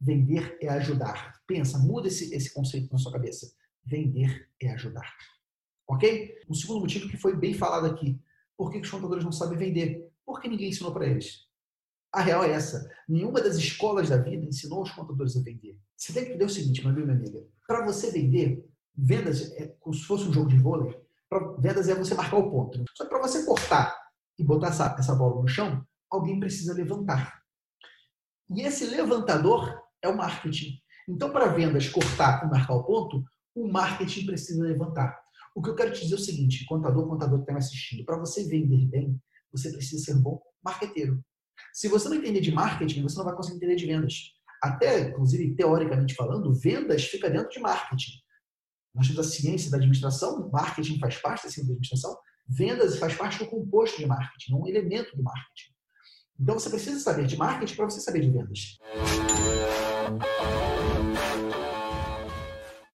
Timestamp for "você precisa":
39.52-40.04, 56.58-57.00